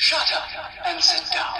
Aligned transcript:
Shut 0.00 0.32
up 0.32 0.48
and 0.86 1.02
sit 1.02 1.24
down. 1.32 1.54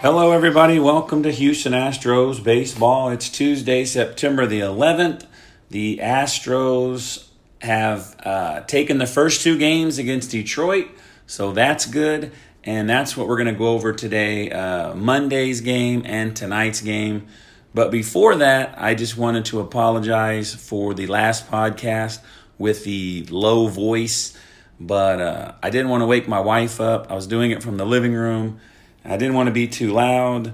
Hello, 0.00 0.30
everybody. 0.30 0.78
Welcome 0.78 1.24
to 1.24 1.32
Houston 1.32 1.72
Astros 1.72 2.40
baseball. 2.40 3.08
It's 3.10 3.28
Tuesday, 3.28 3.84
September 3.84 4.46
the 4.46 4.60
11th. 4.60 5.26
The 5.70 5.98
Astros 6.00 7.26
have 7.60 8.14
uh, 8.24 8.60
taken 8.60 8.98
the 8.98 9.06
first 9.06 9.42
two 9.42 9.58
games 9.58 9.98
against 9.98 10.30
Detroit, 10.30 10.86
so 11.26 11.50
that's 11.50 11.86
good. 11.86 12.30
And 12.68 12.86
that's 12.86 13.16
what 13.16 13.28
we're 13.28 13.38
going 13.38 13.46
to 13.46 13.58
go 13.58 13.68
over 13.68 13.94
today 13.94 14.50
uh, 14.50 14.94
Monday's 14.94 15.62
game 15.62 16.02
and 16.04 16.36
tonight's 16.36 16.82
game. 16.82 17.26
But 17.72 17.90
before 17.90 18.36
that, 18.36 18.74
I 18.76 18.94
just 18.94 19.16
wanted 19.16 19.46
to 19.46 19.60
apologize 19.60 20.54
for 20.54 20.92
the 20.92 21.06
last 21.06 21.50
podcast 21.50 22.20
with 22.58 22.84
the 22.84 23.24
low 23.30 23.68
voice. 23.68 24.36
But 24.78 25.18
uh, 25.18 25.52
I 25.62 25.70
didn't 25.70 25.88
want 25.88 26.02
to 26.02 26.06
wake 26.06 26.28
my 26.28 26.40
wife 26.40 26.78
up. 26.78 27.10
I 27.10 27.14
was 27.14 27.26
doing 27.26 27.52
it 27.52 27.62
from 27.62 27.78
the 27.78 27.86
living 27.86 28.12
room. 28.12 28.60
I 29.02 29.16
didn't 29.16 29.34
want 29.34 29.46
to 29.46 29.54
be 29.54 29.66
too 29.66 29.90
loud. 29.94 30.52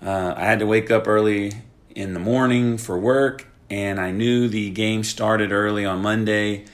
Uh, 0.00 0.34
I 0.36 0.44
had 0.44 0.60
to 0.60 0.66
wake 0.66 0.92
up 0.92 1.08
early 1.08 1.50
in 1.96 2.14
the 2.14 2.20
morning 2.20 2.78
for 2.78 2.96
work, 2.96 3.44
and 3.68 3.98
I 3.98 4.12
knew 4.12 4.46
the 4.46 4.70
game 4.70 5.02
started 5.02 5.50
early 5.50 5.84
on 5.84 6.00
Monday, 6.00 6.66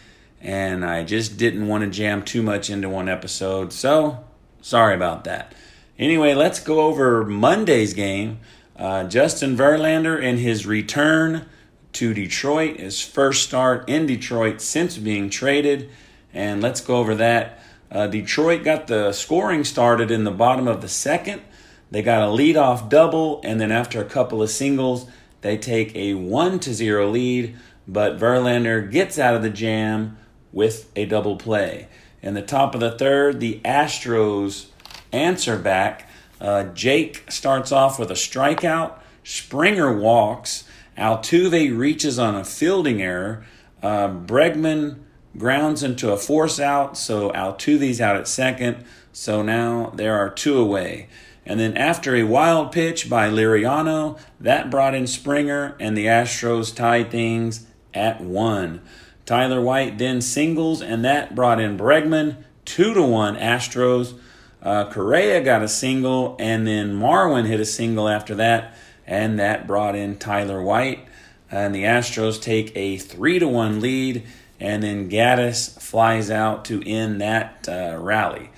and 0.42 0.84
I 0.84 1.02
just 1.02 1.38
didn't 1.38 1.66
want 1.66 1.82
to 1.82 1.88
jam 1.88 2.22
too 2.22 2.42
much 2.42 2.68
into 2.68 2.90
one 2.90 3.08
episode. 3.08 3.72
So, 3.72 4.22
sorry 4.62 4.94
about 4.94 5.24
that. 5.24 5.54
Anyway, 5.98 6.32
let's 6.32 6.58
go 6.58 6.80
over 6.80 7.24
Monday's 7.24 7.92
game. 7.92 8.40
Uh, 8.76 9.04
Justin 9.04 9.56
Verlander 9.56 10.20
in 10.20 10.38
his 10.38 10.66
return 10.66 11.46
to 11.92 12.14
Detroit, 12.14 12.80
his 12.80 13.02
first 13.02 13.42
start 13.42 13.88
in 13.88 14.06
Detroit 14.06 14.62
since 14.62 14.96
being 14.96 15.28
traded, 15.28 15.90
and 16.32 16.62
let's 16.62 16.80
go 16.80 16.96
over 16.96 17.14
that. 17.16 17.62
Uh, 17.90 18.06
Detroit 18.06 18.64
got 18.64 18.86
the 18.86 19.12
scoring 19.12 19.64
started 19.64 20.10
in 20.10 20.24
the 20.24 20.30
bottom 20.30 20.66
of 20.66 20.80
the 20.80 20.88
second. 20.88 21.42
They 21.90 22.02
got 22.02 22.22
a 22.22 22.32
leadoff 22.32 22.88
double, 22.88 23.42
and 23.44 23.60
then 23.60 23.70
after 23.70 24.00
a 24.00 24.06
couple 24.06 24.42
of 24.42 24.48
singles, 24.48 25.06
they 25.42 25.58
take 25.58 25.94
a 25.94 26.14
one 26.14 26.58
to 26.60 26.72
zero 26.72 27.10
lead. 27.10 27.54
But 27.86 28.18
Verlander 28.18 28.90
gets 28.90 29.18
out 29.18 29.34
of 29.34 29.42
the 29.42 29.50
jam 29.50 30.16
with 30.52 30.90
a 30.96 31.04
double 31.04 31.36
play. 31.36 31.88
In 32.22 32.34
the 32.34 32.42
top 32.42 32.74
of 32.74 32.80
the 32.80 32.92
third, 32.92 33.40
the 33.40 33.60
Astros 33.64 34.66
answer 35.10 35.58
back. 35.58 36.08
Uh, 36.40 36.64
Jake 36.64 37.30
starts 37.30 37.72
off 37.72 37.98
with 37.98 38.10
a 38.10 38.14
strikeout. 38.14 38.94
Springer 39.24 39.92
walks. 39.96 40.64
Altuve 40.96 41.76
reaches 41.76 42.18
on 42.18 42.34
a 42.34 42.44
fielding 42.44 43.02
error. 43.02 43.44
Uh, 43.82 44.08
Bregman 44.08 45.00
grounds 45.36 45.82
into 45.82 46.12
a 46.12 46.16
force 46.16 46.60
out, 46.60 46.96
so 46.96 47.30
Altuve's 47.32 48.00
out 48.00 48.16
at 48.16 48.28
second. 48.28 48.84
So 49.12 49.42
now 49.42 49.92
there 49.94 50.14
are 50.14 50.30
two 50.30 50.58
away. 50.58 51.08
And 51.44 51.58
then 51.58 51.76
after 51.76 52.14
a 52.14 52.22
wild 52.22 52.70
pitch 52.70 53.10
by 53.10 53.28
Liriano, 53.28 54.18
that 54.38 54.70
brought 54.70 54.94
in 54.94 55.08
Springer, 55.08 55.76
and 55.80 55.96
the 55.96 56.06
Astros 56.06 56.74
tied 56.74 57.10
things 57.10 57.66
at 57.92 58.20
one. 58.20 58.80
Tyler 59.26 59.60
White 59.60 59.98
then 59.98 60.20
singles, 60.20 60.82
and 60.82 61.04
that 61.04 61.34
brought 61.34 61.60
in 61.60 61.78
Bregman, 61.78 62.36
two 62.64 62.94
to 62.94 63.02
one 63.02 63.36
Astros. 63.36 64.18
Uh, 64.62 64.90
Correa 64.90 65.40
got 65.42 65.62
a 65.62 65.68
single, 65.68 66.36
and 66.38 66.66
then 66.66 66.98
Marwin 66.98 67.46
hit 67.46 67.60
a 67.60 67.64
single 67.64 68.08
after 68.08 68.34
that, 68.36 68.74
and 69.06 69.38
that 69.38 69.66
brought 69.66 69.94
in 69.94 70.16
Tyler 70.18 70.62
White. 70.62 71.06
And 71.50 71.74
the 71.74 71.82
Astros 71.82 72.40
take 72.40 72.72
a 72.74 72.96
three 72.96 73.38
to 73.38 73.46
one 73.46 73.80
lead 73.80 74.24
and 74.62 74.80
then 74.80 75.10
Gattis 75.10 75.80
flies 75.80 76.30
out 76.30 76.64
to 76.66 76.88
end 76.88 77.20
that 77.20 77.68
uh, 77.68 77.98
rally. 77.98 78.50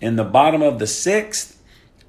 In 0.00 0.16
the 0.16 0.24
bottom 0.24 0.62
of 0.62 0.78
the 0.78 0.86
sixth, 0.86 1.60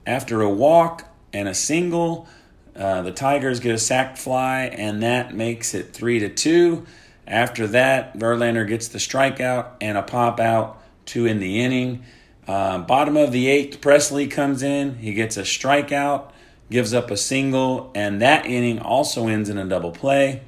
after 0.08 0.42
a 0.42 0.50
walk 0.50 1.14
and 1.34 1.50
a 1.50 1.54
single, 1.54 2.26
uh, 2.74 3.02
the 3.02 3.12
Tigers 3.12 3.60
get 3.60 3.76
a 3.76 3.78
sac 3.78 4.16
fly, 4.16 4.62
and 4.64 5.04
that 5.04 5.36
makes 5.36 5.74
it 5.74 5.94
three 5.94 6.20
to 6.20 6.30
two. 6.30 6.86
After 7.28 7.68
that, 7.68 8.18
Verlander 8.18 8.68
gets 8.68 8.88
the 8.88 9.00
strikeout 9.00 9.72
and 9.80 9.98
a 9.98 10.04
pop 10.04 10.40
out 10.40 10.82
to 11.08 11.26
in 11.26 11.40
the 11.40 11.62
inning. 11.62 12.04
Uh, 12.48 12.80
bottom 12.80 13.16
of 13.16 13.32
the 13.32 13.48
eighth, 13.48 13.80
Pressly 13.80 14.30
comes 14.30 14.62
in. 14.62 14.98
He 14.98 15.14
gets 15.14 15.38
a 15.38 15.44
strikeout, 15.44 16.32
gives 16.70 16.94
up 16.94 17.10
a 17.12 17.18
single, 17.18 17.92
and 17.96 18.22
that 18.22 18.46
inning 18.46 18.80
also 18.80 19.28
ends 19.28 19.50
in 19.50 19.58
a 19.58 19.66
double 19.66 19.92
play. 19.92 20.42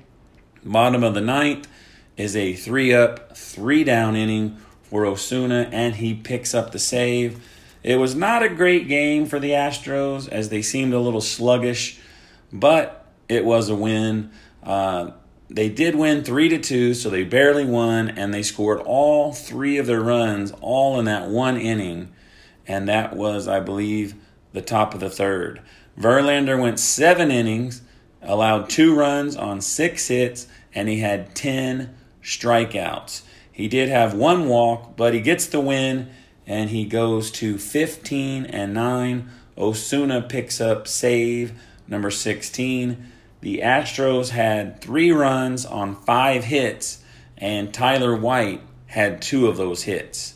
Bottom 0.64 1.04
of 1.04 1.14
the 1.14 1.22
ninth, 1.22 1.68
is 2.18 2.36
a 2.36 2.54
three 2.54 2.94
up, 2.94 3.36
three 3.36 3.84
down 3.84 4.16
inning 4.16 4.58
for 4.84 5.06
Osuna, 5.06 5.70
and 5.72 5.96
he 5.96 6.14
picks 6.14 6.54
up 6.54 6.72
the 6.72 6.80
save. 6.80 7.44
It 7.84 7.98
was 7.98 8.16
not 8.16 8.44
a 8.44 8.50
great 8.50 8.88
game 8.88 9.26
for 9.26 9.40
the 9.40 9.52
Astros 9.52 10.30
as 10.30 10.50
they 10.50 10.62
seemed 10.62 10.94
a 10.94 11.00
little 11.00 11.22
sluggish, 11.22 12.00
but 12.52 13.06
it 13.28 13.46
was 13.46 13.70
a 13.70 13.76
win. 13.76 14.32
Uh, 14.64 15.12
they 15.50 15.70
did 15.70 15.96
win 15.96 16.24
three 16.24 16.50
to 16.50 16.58
two, 16.58 16.94
so 16.94 17.10
they 17.10 17.24
barely 17.24 17.66
won, 17.66 18.10
and 18.10 18.34
they 18.34 18.44
scored 18.44 18.80
all 18.80 19.32
three 19.32 19.78
of 19.78 19.86
their 19.86 20.02
runs 20.02 20.52
all 20.62 21.00
in 21.00 21.06
that 21.06 21.30
one 21.30 21.58
inning, 21.58 22.14
and 22.68 22.88
that 22.90 23.16
was, 23.16 23.48
I 23.48 23.60
believe, 23.60 24.16
the 24.54 24.62
top 24.62 24.94
of 24.94 25.00
the 25.00 25.10
third. 25.10 25.62
Verlander 26.00 26.60
went 26.60 26.80
seven 26.80 27.32
innings, 27.32 27.82
allowed 28.22 28.70
two 28.70 28.96
runs 28.96 29.36
on 29.36 29.62
six 29.62 30.08
hits, 30.08 30.48
and 30.74 30.90
he 30.90 31.00
had 31.00 31.36
ten 31.36 31.96
strikeouts. 32.24 33.22
He 33.52 33.68
did 33.68 33.88
have 33.88 34.14
one 34.14 34.50
walk, 34.50 34.98
but 34.98 35.14
he 35.14 35.22
gets 35.22 35.46
the 35.46 35.62
win 35.62 36.10
and 36.48 36.70
he 36.70 36.86
goes 36.86 37.32
to 37.32 37.58
15 37.58 38.46
and 38.46 38.74
9. 38.74 39.30
Osuna 39.58 40.22
picks 40.22 40.60
up 40.60 40.88
save 40.88 41.54
number 41.88 42.12
16. 42.12 43.12
The 43.46 43.60
Astros 43.60 44.30
had 44.30 44.82
three 44.82 45.12
runs 45.12 45.68
on 45.68 45.94
five 45.94 46.46
hits, 46.46 47.04
and 47.38 47.72
Tyler 47.72 48.16
White 48.16 48.64
had 48.88 49.22
two 49.22 49.46
of 49.46 49.56
those 49.56 49.84
hits. 49.84 50.34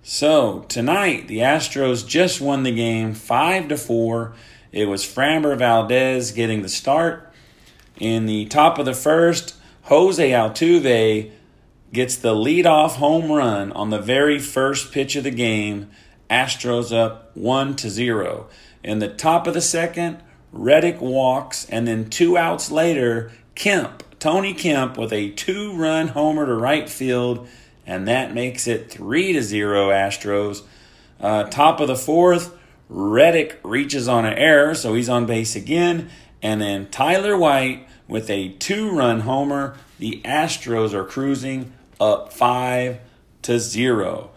So 0.00 0.64
tonight, 0.68 1.26
the 1.26 1.38
Astros 1.38 2.06
just 2.06 2.40
won 2.40 2.62
the 2.62 2.70
game 2.70 3.14
five 3.14 3.66
to 3.66 3.76
four. 3.76 4.32
It 4.70 4.84
was 4.84 5.04
Framber 5.04 5.58
Valdez 5.58 6.30
getting 6.30 6.62
the 6.62 6.68
start. 6.68 7.28
In 7.98 8.26
the 8.26 8.44
top 8.44 8.78
of 8.78 8.86
the 8.86 8.94
first, 8.94 9.56
Jose 9.86 10.30
Altuve 10.30 11.32
gets 11.92 12.14
the 12.14 12.32
leadoff 12.32 12.90
home 12.90 13.32
run 13.32 13.72
on 13.72 13.90
the 13.90 13.98
very 13.98 14.38
first 14.38 14.92
pitch 14.92 15.16
of 15.16 15.24
the 15.24 15.32
game. 15.32 15.90
Astros 16.30 16.96
up 16.96 17.36
1 17.36 17.74
to 17.74 17.90
0. 17.90 18.46
In 18.84 19.00
the 19.00 19.08
top 19.08 19.48
of 19.48 19.54
the 19.54 19.60
second, 19.60 20.22
Reddick 20.52 21.00
walks, 21.00 21.64
and 21.70 21.88
then 21.88 22.10
two 22.10 22.36
outs 22.36 22.70
later, 22.70 23.32
Kemp, 23.54 24.02
Tony 24.18 24.54
Kemp, 24.54 24.98
with 24.98 25.12
a 25.12 25.30
two 25.30 25.74
run 25.74 26.08
homer 26.08 26.46
to 26.46 26.54
right 26.54 26.88
field, 26.88 27.48
and 27.86 28.06
that 28.06 28.34
makes 28.34 28.66
it 28.66 28.90
3 28.90 29.32
to 29.32 29.42
0 29.42 29.88
Astros. 29.88 30.62
Uh, 31.20 31.44
top 31.44 31.80
of 31.80 31.88
the 31.88 31.96
fourth, 31.96 32.56
Reddick 32.88 33.58
reaches 33.62 34.06
on 34.06 34.24
an 34.24 34.34
error, 34.34 34.74
so 34.74 34.94
he's 34.94 35.08
on 35.08 35.26
base 35.26 35.56
again, 35.56 36.10
and 36.42 36.60
then 36.60 36.90
Tyler 36.90 37.36
White 37.36 37.88
with 38.06 38.28
a 38.28 38.50
two 38.50 38.90
run 38.90 39.20
homer. 39.20 39.76
The 39.98 40.20
Astros 40.24 40.92
are 40.92 41.04
cruising 41.04 41.72
up 42.00 42.32
5 42.32 42.98
to 43.42 43.58
0. 43.58 44.30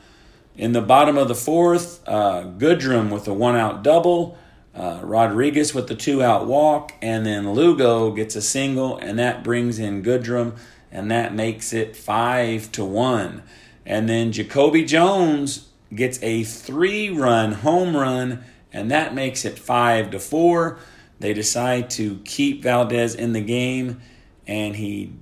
In 0.56 0.72
the 0.72 0.82
bottom 0.82 1.18
of 1.18 1.28
the 1.28 1.36
fourth, 1.36 2.02
uh, 2.08 2.44
Goodrum 2.44 3.12
with 3.12 3.28
a 3.28 3.34
one 3.34 3.56
out 3.56 3.84
double, 3.84 4.38
uh, 4.76 5.00
Rodriguez 5.02 5.74
with 5.74 5.88
the 5.88 5.96
two 5.96 6.22
out 6.22 6.48
walk, 6.48 6.94
and 7.02 7.26
then 7.26 7.54
Lugo 7.54 8.12
gets 8.12 8.36
a 8.36 8.42
single, 8.42 8.98
and 8.98 9.18
that 9.18 9.44
brings 9.44 9.80
in 9.80 10.04
Goodrum, 10.04 10.58
and 10.92 11.10
that 11.10 11.34
makes 11.34 11.74
it 11.74 11.96
5 11.96 12.72
to 12.74 12.84
1. 12.84 13.42
And 13.86 14.10
then 14.10 14.32
Jacoby 14.32 14.84
Jones 14.84 15.70
gets 15.94 16.22
a 16.24 16.44
three 16.44 17.10
run 17.10 17.54
home 17.54 17.96
run, 17.96 18.44
and 18.74 18.90
that 18.92 19.14
makes 19.14 19.46
it 19.46 19.60
five 19.60 20.12
to 20.12 20.20
four. 20.20 20.80
They 21.20 21.34
decide 21.34 21.90
to 21.92 22.20
keep 22.26 22.64
Valdez 22.64 23.16
in 23.16 23.34
the 23.34 23.42
game, 23.42 24.02
and 24.48 24.76
he 24.76 25.14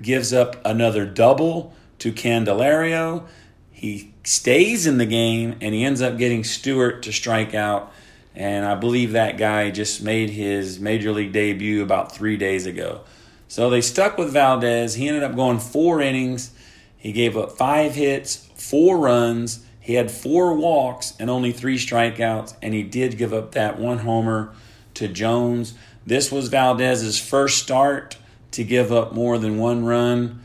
gives 0.00 0.32
up 0.32 0.60
another 0.64 1.06
double 1.06 1.74
to 2.00 2.12
Candelario. 2.12 3.26
He 3.70 4.12
stays 4.24 4.86
in 4.86 4.98
the 4.98 5.06
game, 5.06 5.56
and 5.60 5.74
he 5.74 5.84
ends 5.84 6.02
up 6.02 6.18
getting 6.18 6.44
Stewart 6.44 7.02
to 7.04 7.12
strike 7.12 7.54
out. 7.54 7.92
And 8.34 8.64
I 8.64 8.74
believe 8.74 9.12
that 9.12 9.36
guy 9.36 9.70
just 9.70 10.02
made 10.02 10.30
his 10.30 10.80
major 10.80 11.12
league 11.12 11.32
debut 11.32 11.82
about 11.82 12.14
three 12.14 12.36
days 12.36 12.66
ago. 12.66 13.02
So 13.48 13.68
they 13.68 13.82
stuck 13.82 14.16
with 14.16 14.32
Valdez. 14.32 14.94
He 14.94 15.08
ended 15.08 15.22
up 15.22 15.36
going 15.36 15.58
four 15.58 16.00
innings. 16.00 16.52
He 16.96 17.12
gave 17.12 17.36
up 17.36 17.52
five 17.52 17.94
hits, 17.94 18.48
four 18.54 18.98
runs. 18.98 19.64
He 19.80 19.94
had 19.94 20.10
four 20.10 20.54
walks 20.54 21.14
and 21.18 21.28
only 21.28 21.52
three 21.52 21.76
strikeouts, 21.76 22.54
and 22.62 22.72
he 22.72 22.82
did 22.82 23.18
give 23.18 23.34
up 23.34 23.52
that 23.52 23.78
one 23.78 23.98
homer 23.98 24.54
to 24.94 25.08
Jones. 25.08 25.74
This 26.06 26.30
was 26.30 26.48
Valdez's 26.48 27.18
first 27.18 27.62
start 27.62 28.16
to 28.52 28.64
give 28.64 28.92
up 28.92 29.12
more 29.12 29.38
than 29.38 29.58
one 29.58 29.84
run. 29.84 30.42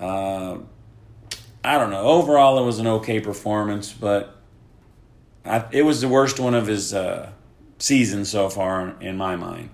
Uh, 0.00 0.58
I 1.64 1.78
don't 1.78 1.90
know. 1.90 2.04
Overall, 2.04 2.58
it 2.60 2.64
was 2.64 2.78
an 2.78 2.86
okay 2.86 3.18
performance, 3.18 3.92
but 3.92 4.35
I, 5.48 5.66
it 5.70 5.82
was 5.82 6.00
the 6.00 6.08
worst 6.08 6.38
one 6.40 6.54
of 6.54 6.66
his 6.66 6.92
uh, 6.94 7.30
season 7.78 8.24
so 8.24 8.48
far, 8.48 8.96
in 9.00 9.16
my 9.16 9.36
mind. 9.36 9.70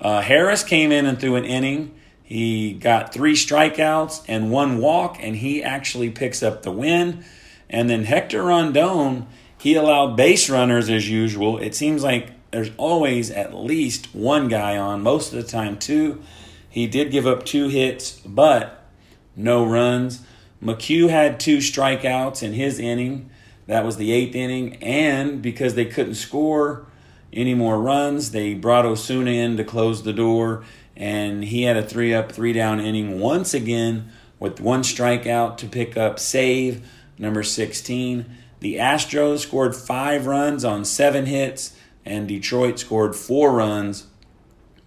Uh, 0.00 0.20
Harris 0.20 0.62
came 0.62 0.92
in 0.92 1.06
and 1.06 1.20
threw 1.20 1.36
an 1.36 1.44
inning. 1.44 1.94
He 2.22 2.74
got 2.74 3.12
three 3.12 3.34
strikeouts 3.34 4.24
and 4.28 4.50
one 4.50 4.78
walk, 4.78 5.16
and 5.20 5.36
he 5.36 5.62
actually 5.62 6.10
picks 6.10 6.42
up 6.42 6.62
the 6.62 6.70
win. 6.70 7.24
And 7.70 7.88
then 7.88 8.04
Hector 8.04 8.42
Rondon, 8.42 9.26
he 9.58 9.74
allowed 9.74 10.16
base 10.16 10.48
runners 10.48 10.88
as 10.88 11.08
usual. 11.08 11.58
It 11.58 11.74
seems 11.74 12.02
like 12.02 12.50
there's 12.50 12.70
always 12.76 13.30
at 13.30 13.54
least 13.54 14.14
one 14.14 14.48
guy 14.48 14.76
on, 14.76 15.02
most 15.02 15.32
of 15.32 15.42
the 15.42 15.48
time, 15.48 15.78
two. 15.78 16.22
He 16.68 16.86
did 16.86 17.10
give 17.10 17.26
up 17.26 17.44
two 17.44 17.68
hits, 17.68 18.20
but 18.24 18.86
no 19.34 19.64
runs. 19.64 20.22
McHugh 20.62 21.08
had 21.08 21.40
two 21.40 21.58
strikeouts 21.58 22.42
in 22.42 22.52
his 22.52 22.78
inning. 22.78 23.30
That 23.68 23.84
was 23.84 23.98
the 23.98 24.12
eighth 24.12 24.34
inning. 24.34 24.76
And 24.82 25.40
because 25.40 25.74
they 25.74 25.84
couldn't 25.84 26.14
score 26.14 26.86
any 27.32 27.54
more 27.54 27.80
runs, 27.80 28.32
they 28.32 28.54
brought 28.54 28.86
Osuna 28.86 29.30
in 29.30 29.56
to 29.58 29.64
close 29.64 30.02
the 30.02 30.12
door. 30.12 30.64
And 30.96 31.44
he 31.44 31.62
had 31.62 31.76
a 31.76 31.82
three 31.82 32.12
up, 32.12 32.32
three 32.32 32.52
down 32.52 32.80
inning 32.80 33.20
once 33.20 33.54
again 33.54 34.10
with 34.40 34.58
one 34.58 34.82
strikeout 34.82 35.58
to 35.58 35.66
pick 35.66 35.96
up 35.96 36.18
save 36.18 36.88
number 37.18 37.42
16. 37.42 38.24
The 38.60 38.76
Astros 38.76 39.40
scored 39.40 39.76
five 39.76 40.26
runs 40.26 40.64
on 40.64 40.84
seven 40.84 41.26
hits, 41.26 41.76
and 42.04 42.26
Detroit 42.26 42.78
scored 42.78 43.14
four 43.14 43.52
runs 43.52 44.06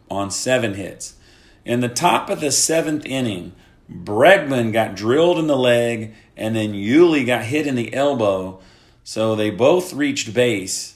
on 0.10 0.32
seven 0.32 0.74
hits. 0.74 1.16
In 1.64 1.82
the 1.82 1.88
top 1.88 2.30
of 2.30 2.42
the 2.42 2.52
seventh 2.52 3.06
inning, 3.06 3.54
Bregman 3.90 4.74
got 4.74 4.96
drilled 4.96 5.38
in 5.38 5.48
the 5.48 5.56
leg, 5.56 6.14
and 6.36 6.56
then 6.56 6.74
Yuli 6.74 7.26
got 7.26 7.46
hit 7.46 7.68
in 7.68 7.76
the 7.76 7.94
elbow. 7.94 8.60
So 9.12 9.36
they 9.36 9.50
both 9.50 9.92
reached 9.92 10.34
base. 10.34 10.96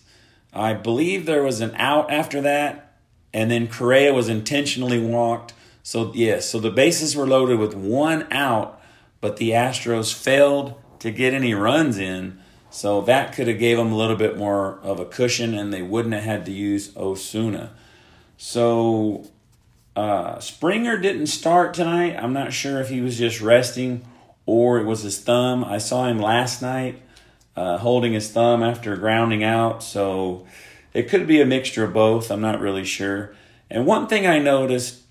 I 0.53 0.73
believe 0.73 1.25
there 1.25 1.43
was 1.43 1.59
an 1.59 1.75
out 1.75 2.09
after 2.09 2.39
that, 2.43 2.95
and 3.33 3.51
then 3.51 3.67
Correa 3.67 4.13
was 4.13 4.29
intentionally 4.29 5.01
walked. 5.05 5.51
So, 5.83 6.13
yes, 6.15 6.49
so 6.49 6.61
the 6.61 6.71
bases 6.71 7.13
were 7.13 7.27
loaded 7.27 7.59
with 7.59 7.73
one 7.73 8.25
out, 8.31 8.81
but 9.19 9.35
the 9.35 9.49
Astros 9.49 10.13
failed 10.13 10.75
to 10.99 11.11
get 11.11 11.33
any 11.33 11.53
runs 11.53 11.97
in. 11.97 12.39
So 12.69 13.01
that 13.01 13.33
could 13.33 13.49
have 13.49 13.59
gave 13.59 13.75
them 13.75 13.91
a 13.91 13.97
little 13.97 14.15
bit 14.15 14.37
more 14.37 14.79
of 14.79 15.01
a 15.01 15.05
cushion, 15.05 15.53
and 15.53 15.73
they 15.73 15.81
wouldn't 15.81 16.13
have 16.13 16.23
had 16.23 16.45
to 16.45 16.53
use 16.53 16.95
Osuna. 16.95 17.73
So 18.37 19.29
uh, 19.93 20.39
Springer 20.39 20.97
didn't 20.97 21.27
start 21.27 21.73
tonight. 21.73 22.15
I'm 22.15 22.31
not 22.31 22.53
sure 22.53 22.79
if 22.79 22.87
he 22.87 23.01
was 23.01 23.17
just 23.17 23.41
resting 23.41 24.07
or 24.45 24.79
it 24.79 24.85
was 24.85 25.01
his 25.01 25.19
thumb. 25.19 25.65
I 25.65 25.79
saw 25.79 26.07
him 26.07 26.17
last 26.17 26.61
night 26.61 27.01
uh, 27.55 27.77
holding 27.77 28.13
his 28.13 28.29
thumb 28.29 28.63
after 28.63 28.95
grounding 28.95 29.43
out, 29.43 29.83
so 29.83 30.45
it 30.93 31.09
could 31.09 31.27
be 31.27 31.41
a 31.41 31.45
mixture 31.45 31.83
of 31.83 31.93
both. 31.93 32.31
I'm 32.31 32.41
not 32.41 32.59
really 32.59 32.83
sure. 32.83 33.35
And 33.69 33.85
one 33.85 34.07
thing 34.07 34.27
I 34.27 34.39
noticed, 34.39 35.01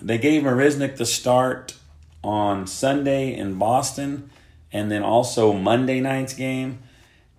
they 0.00 0.18
gave 0.18 0.42
Marisnick 0.42 0.96
the 0.96 1.06
start 1.06 1.74
on 2.22 2.66
Sunday 2.66 3.34
in 3.34 3.58
Boston 3.58 4.30
and 4.72 4.90
then 4.90 5.02
also 5.02 5.52
Monday 5.52 6.00
night's 6.00 6.34
game, 6.34 6.80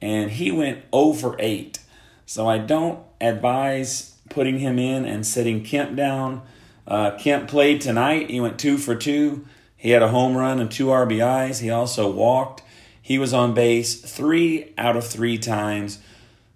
and 0.01 0.31
he 0.31 0.51
went 0.51 0.83
over 0.91 1.35
8. 1.37 1.79
So 2.25 2.47
I 2.47 2.57
don't 2.57 2.99
advise 3.21 4.15
putting 4.29 4.59
him 4.59 4.79
in 4.79 5.05
and 5.05 5.25
setting 5.25 5.63
Kemp 5.63 5.95
down 5.95 6.41
uh, 6.89 7.11
Kemp 7.17 7.47
played 7.47 7.81
tonight. 7.81 8.31
He 8.31 8.41
went 8.41 8.57
two 8.57 8.79
for 8.79 8.95
two. 8.95 9.45
He 9.77 9.91
had 9.91 10.01
a 10.01 10.09
home 10.09 10.35
run 10.35 10.59
and 10.59 10.69
two 10.69 10.87
RBIs. 10.87 11.61
He 11.61 11.69
also 11.69 12.11
walked. 12.11 12.63
He 13.09 13.17
was 13.17 13.33
on 13.33 13.55
base 13.55 13.99
three 13.99 14.71
out 14.77 14.95
of 14.95 15.03
three 15.03 15.39
times. 15.39 15.97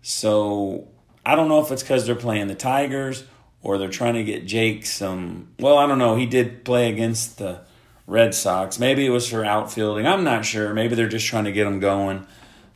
So 0.04 0.88
I 1.26 1.36
don't 1.36 1.50
know 1.50 1.60
if 1.60 1.72
it's 1.72 1.82
because 1.82 2.06
they're 2.06 2.14
playing 2.14 2.46
the 2.46 2.54
Tigers 2.54 3.24
or 3.64 3.80
they're 3.80 3.90
trying 3.90 4.14
to 4.14 4.24
get 4.24 4.46
Jake 4.46 4.86
some. 4.86 5.48
Well, 5.58 5.80
I 5.80 5.88
don't 5.88 5.98
know. 5.98 6.16
He 6.16 6.28
did 6.28 6.64
play 6.64 6.92
against 6.92 7.40
the 7.40 7.62
Red 8.06 8.36
Sox. 8.36 8.78
Maybe 8.78 9.04
it 9.04 9.10
was 9.10 9.28
for 9.28 9.44
outfielding. 9.44 10.06
I'm 10.06 10.24
not 10.24 10.46
sure. 10.46 10.76
Maybe 10.76 10.94
they're 10.94 11.10
just 11.10 11.26
trying 11.26 11.46
to 11.46 11.52
get 11.52 11.66
him 11.66 11.80
going. 11.80 12.28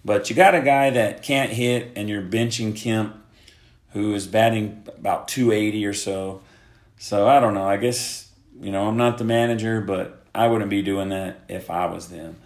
But 0.03 0.31
you 0.31 0.35
got 0.35 0.55
a 0.55 0.61
guy 0.61 0.89
that 0.89 1.21
can't 1.21 1.51
hit, 1.51 1.91
and 1.95 2.09
you're 2.09 2.23
benching 2.23 2.75
Kemp, 2.75 3.15
who 3.91 4.15
is 4.15 4.25
batting 4.25 4.87
about 4.87 5.27
280 5.27 5.85
or 5.85 5.93
so. 5.93 6.41
So 6.97 7.27
I 7.27 7.39
don't 7.39 7.53
know. 7.53 7.67
I 7.67 7.77
guess, 7.77 8.31
you 8.59 8.71
know, 8.71 8.87
I'm 8.87 8.97
not 8.97 9.19
the 9.19 9.23
manager, 9.23 9.81
but 9.81 10.23
I 10.33 10.47
wouldn't 10.47 10.71
be 10.71 10.81
doing 10.81 11.09
that 11.09 11.41
if 11.47 11.69
I 11.69 11.85
was 11.85 12.07
them. 12.07 12.37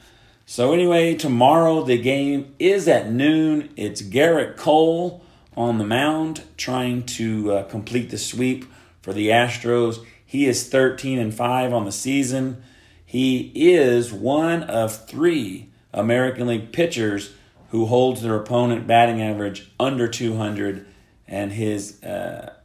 So 0.52 0.74
anyway, 0.74 1.16
tomorrow 1.16 1.82
the 1.82 1.98
game 1.98 2.56
is 2.60 2.86
at 2.90 3.10
noon. 3.10 3.70
It's 3.78 4.02
Gerrit 4.02 4.58
Cole 4.58 5.24
on 5.56 5.78
the 5.78 5.86
mound 5.86 6.44
trying 6.58 7.04
to 7.04 7.54
uh, 7.54 7.64
complete 7.70 8.10
the 8.10 8.18
sweep 8.18 8.66
for 9.02 9.14
the 9.14 9.30
Astros. 9.30 10.06
He 10.26 10.48
is 10.48 10.68
13 10.68 11.20
and 11.20 11.34
5 11.34 11.72
on 11.72 11.86
the 11.86 11.92
season. 11.94 12.62
He 13.06 13.54
is 13.56 14.12
one 14.12 14.64
of 14.64 15.06
3 15.06 15.70
American 15.94 16.48
League 16.48 16.74
pitchers 16.74 17.32
who 17.70 17.86
holds 17.86 18.22
their 18.22 18.36
opponent 18.36 18.86
batting 18.86 19.22
average 19.22 19.72
under 19.80 20.10
200 20.10 20.86
and 21.30 21.54
his 21.54 22.04
uh, 22.04 22.56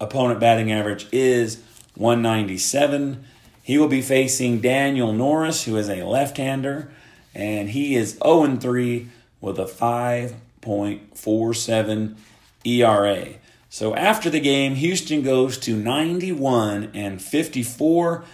opponent 0.00 0.40
batting 0.40 0.72
average 0.72 1.06
is 1.12 1.62
197. 1.94 3.24
He 3.62 3.78
will 3.78 3.86
be 3.86 4.02
facing 4.02 4.60
Daniel 4.60 5.12
Norris, 5.12 5.62
who 5.62 5.76
is 5.76 5.88
a 5.88 6.02
left 6.02 6.38
hander, 6.38 6.90
and 7.36 7.70
he 7.70 7.94
is 7.94 8.18
0 8.24 8.56
3 8.56 9.08
with 9.42 9.58
a 9.58 9.66
5.47 9.66 12.16
ERA. 12.64 13.26
So 13.68 13.94
after 13.94 14.30
the 14.30 14.40
game, 14.40 14.76
Houston 14.76 15.20
goes 15.22 15.58
to 15.58 15.76
91 15.76 16.92
and 16.94 17.20
54. 17.20 18.24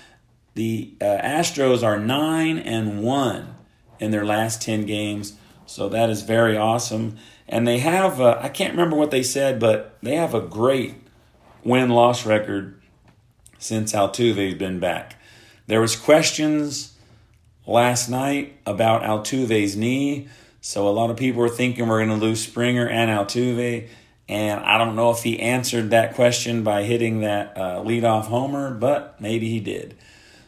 The 0.54 0.94
uh, 1.00 1.04
Astros 1.04 1.82
are 1.82 1.98
9 1.98 2.58
and 2.58 3.02
1 3.02 3.54
in 3.98 4.12
their 4.12 4.24
last 4.24 4.62
10 4.62 4.86
games. 4.86 5.32
So 5.66 5.88
that 5.88 6.08
is 6.08 6.22
very 6.22 6.56
awesome. 6.56 7.16
And 7.48 7.66
they 7.66 7.78
have, 7.78 8.20
uh, 8.20 8.38
I 8.40 8.50
can't 8.50 8.70
remember 8.70 8.94
what 8.96 9.10
they 9.10 9.24
said, 9.24 9.58
but 9.58 9.98
they 10.00 10.14
have 10.14 10.32
a 10.32 10.40
great 10.40 10.94
win 11.64 11.90
loss 11.90 12.24
record 12.24 12.80
since 13.58 13.92
Altuve's 13.92 14.54
been 14.54 14.78
back. 14.78 15.16
There 15.66 15.80
was 15.80 15.96
questions 15.96 16.91
last 17.66 18.08
night 18.08 18.58
about 18.66 19.02
Altuve's 19.02 19.76
knee, 19.76 20.28
so 20.60 20.88
a 20.88 20.90
lot 20.90 21.10
of 21.10 21.16
people 21.16 21.40
were 21.40 21.48
thinking 21.48 21.88
we're 21.88 22.04
going 22.04 22.18
to 22.18 22.24
lose 22.24 22.42
Springer 22.42 22.88
and 22.88 23.10
Altuve, 23.10 23.88
and 24.28 24.60
I 24.60 24.78
don't 24.78 24.96
know 24.96 25.10
if 25.10 25.22
he 25.22 25.40
answered 25.40 25.90
that 25.90 26.14
question 26.14 26.62
by 26.62 26.84
hitting 26.84 27.20
that 27.20 27.56
uh, 27.56 27.82
leadoff 27.84 28.26
homer, 28.26 28.72
but 28.72 29.20
maybe 29.20 29.48
he 29.48 29.60
did. 29.60 29.96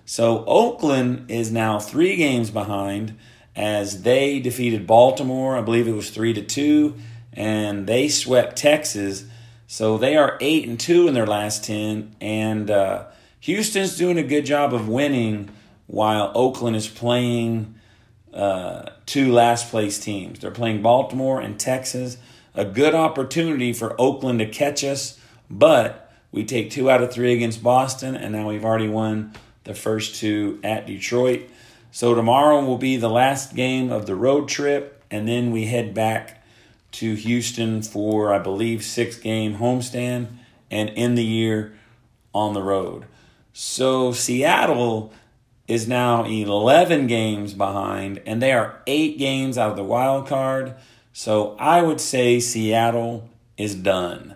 So 0.06 0.44
Oakland 0.47 1.30
is 1.30 1.50
now 1.50 1.78
three 1.78 2.16
games 2.16 2.50
behind 2.50 3.18
as 3.56 4.02
they 4.02 4.40
defeated 4.40 4.87
Baltimore. 4.87 5.56
I 5.56 5.62
believe 5.62 5.88
it 5.88 5.92
was 5.92 6.11
three 6.11 6.33
to 6.35 6.42
two, 6.42 6.94
and 7.33 7.87
they 7.87 8.09
swept 8.09 8.56
Texas 8.56 9.25
so 9.66 9.99
they 9.99 10.16
are 10.16 10.37
eight 10.40 10.68
and 10.68 10.78
two 10.78 11.09
in 11.09 11.14
their 11.14 11.26
last 11.26 11.64
ten, 11.64 12.14
and 12.21 12.71
uh, 12.71 13.06
Houston's 13.40 13.97
doing 13.97 14.18
a 14.18 14.23
good 14.23 14.47
job 14.47 14.75
of 14.75 14.88
winning 14.88 15.50
while 15.87 16.33
Oakland 16.35 16.76
is 16.76 16.88
playing 16.88 17.75
uh, 18.33 18.91
two 19.07 19.33
last 19.33 19.71
place 19.71 19.99
teams. 19.99 20.41
They're 20.41 20.50
playing 20.50 20.83
Baltimore 20.83 21.41
and 21.41 21.59
Texas. 21.59 22.17
A 22.55 22.64
good 22.64 22.95
opportunity 22.95 23.73
for 23.73 24.00
Oakland 24.00 24.38
to 24.38 24.47
catch 24.47 24.85
us, 24.85 25.19
but 25.50 26.12
we 26.33 26.45
take 26.45 26.71
two 26.71 26.91
out 26.91 27.03
of 27.03 27.12
three 27.12 27.33
against 27.33 27.62
Boston, 27.62 28.17
and 28.17 28.33
now 28.33 28.49
we've 28.49 28.64
already 28.64 28.88
won 28.88 29.33
the 29.64 29.75
first 29.75 30.17
two 30.17 30.61
at 30.62 30.87
Detroit. 30.87 31.49
So 31.91 32.14
tomorrow 32.14 32.64
will 32.64 32.79
be 32.79 32.97
the 32.97 33.09
last 33.09 33.55
game 33.55 33.93
of 33.93 34.07
the 34.07 34.17
road 34.17 34.49
trip, 34.49 35.05
and 35.11 35.29
then 35.29 35.53
we 35.53 35.67
head 35.67 35.95
back 35.95 36.45
to 36.93 37.14
Houston 37.14 37.83
for, 37.83 38.33
I 38.33 38.38
believe, 38.38 38.85
six 38.85 39.17
game 39.17 39.57
homestand 39.59 40.29
and 40.71 40.91
end 40.91 41.17
the 41.19 41.25
year 41.25 41.76
on 42.33 42.55
the 42.55 42.62
road. 42.62 43.07
So 43.53 44.12
Seattle 44.12 45.12
is 45.66 45.88
now 45.88 46.25
11 46.25 47.06
games 47.06 47.54
behind, 47.54 48.21
and 48.26 48.42
they 48.42 48.52
are 48.52 48.83
eight 48.87 49.18
games 49.18 49.56
out 49.56 49.71
of 49.71 49.76
the 49.76 49.85
wild 49.85 50.26
card. 50.26 50.75
So 51.12 51.56
I 51.59 51.83
would 51.83 52.00
say 52.00 52.40
Seattle 52.40 53.28
is 53.56 53.75
done. 53.75 54.35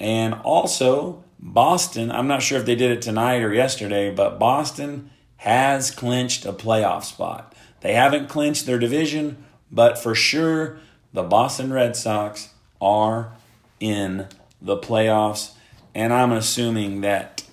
And 0.00 0.34
also, 0.34 1.22
Boston, 1.38 2.10
I'm 2.10 2.26
not 2.26 2.42
sure 2.42 2.58
if 2.58 2.66
they 2.66 2.74
did 2.74 2.90
it 2.90 3.02
tonight 3.02 3.42
or 3.42 3.52
yesterday, 3.52 4.10
but 4.10 4.38
Boston 4.38 5.10
has 5.38 5.90
clinched 5.90 6.44
a 6.46 6.52
playoff 6.52 7.04
spot. 7.04 7.54
They 7.80 7.92
haven't 7.92 8.28
clinched 8.28 8.66
their 8.66 8.78
division, 8.78 9.44
but 9.70 9.98
for 9.98 10.14
sure 10.14 10.78
the 11.12 11.22
Boston 11.22 11.72
Red 11.72 11.96
Sox 11.96 12.48
are 12.80 13.32
in 13.78 14.26
the 14.60 14.76
playoffs, 14.76 15.52
and 15.94 16.12
I'm 16.12 16.32
assuming 16.32 17.02
that 17.02 17.44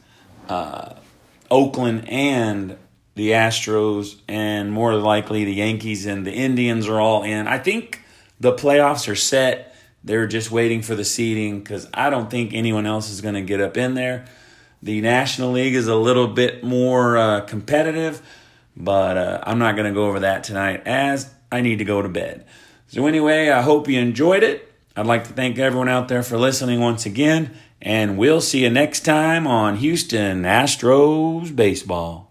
uh, 0.47 0.93
Oakland 1.49 2.07
and 2.07 2.77
the 3.15 3.31
Astros, 3.31 4.19
and 4.27 4.71
more 4.71 4.95
likely 4.95 5.45
the 5.45 5.53
Yankees 5.53 6.05
and 6.05 6.25
the 6.25 6.31
Indians 6.31 6.87
are 6.87 6.99
all 6.99 7.23
in. 7.23 7.47
I 7.47 7.57
think 7.57 8.01
the 8.39 8.53
playoffs 8.53 9.07
are 9.09 9.15
set. 9.15 9.75
They're 10.03 10.27
just 10.27 10.49
waiting 10.49 10.81
for 10.81 10.95
the 10.95 11.05
seeding 11.05 11.59
because 11.59 11.87
I 11.93 12.09
don't 12.09 12.31
think 12.31 12.53
anyone 12.53 12.85
else 12.85 13.09
is 13.09 13.21
going 13.21 13.35
to 13.35 13.41
get 13.41 13.61
up 13.61 13.77
in 13.77 13.93
there. 13.93 14.25
The 14.81 15.01
National 15.01 15.51
League 15.51 15.75
is 15.75 15.87
a 15.87 15.95
little 15.95 16.27
bit 16.27 16.63
more 16.63 17.17
uh, 17.17 17.41
competitive, 17.41 18.21
but 18.75 19.17
uh, 19.17 19.43
I'm 19.43 19.59
not 19.59 19.75
going 19.75 19.87
to 19.87 19.93
go 19.93 20.05
over 20.05 20.21
that 20.21 20.43
tonight 20.43 20.83
as 20.87 21.31
I 21.51 21.61
need 21.61 21.79
to 21.79 21.85
go 21.85 22.01
to 22.01 22.09
bed. 22.09 22.45
So, 22.87 23.05
anyway, 23.05 23.49
I 23.49 23.61
hope 23.61 23.87
you 23.87 23.99
enjoyed 23.99 24.43
it. 24.43 24.73
I'd 24.95 25.05
like 25.05 25.25
to 25.25 25.33
thank 25.33 25.59
everyone 25.59 25.87
out 25.87 26.07
there 26.07 26.23
for 26.23 26.37
listening 26.37 26.81
once 26.81 27.05
again, 27.05 27.55
and 27.81 28.17
we'll 28.17 28.41
see 28.41 28.63
you 28.63 28.69
next 28.69 29.01
time 29.01 29.45
on 29.45 29.77
Houston 29.77 30.43
Astros 30.43 31.55
Baseball. 31.55 32.30